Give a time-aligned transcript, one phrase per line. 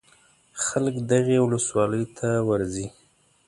[0.65, 2.87] خلک دغې ولسوالۍ ته ورځي.